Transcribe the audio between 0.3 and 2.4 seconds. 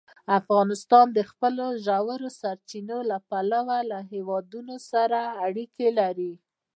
افغانستان د خپلو ژورو